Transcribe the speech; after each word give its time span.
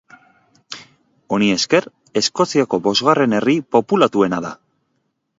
Honi 1.35 1.49
esker 1.55 1.83
Eskoziako 2.21 2.79
bosgarren 2.87 3.35
herri 3.41 3.55
populatuena 3.77 4.41
da. 4.47 4.51